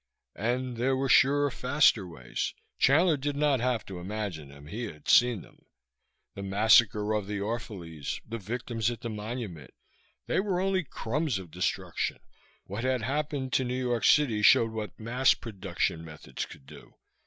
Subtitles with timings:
[0.39, 2.55] And there were surer, faster ways.
[2.79, 5.63] Chandler did not have to imagine them, he had seen them.
[6.33, 9.69] The massacre of the Orphalese, the victims at the Monument
[10.25, 12.17] they were only crumbs of destruction.
[12.65, 16.95] What had happened to New York City showed what mass production methods could do.